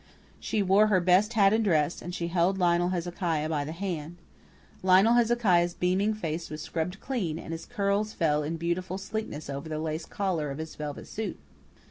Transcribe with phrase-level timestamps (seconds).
[0.39, 4.17] She wore her best hat and dress, and she held Lionel Hezekiah by the hand.
[4.81, 9.69] Lionel Hezekiah's beaming face was scrubbed clean, and his curls fell in beautiful sleekness over
[9.69, 11.37] the lace collar of his velvet suit.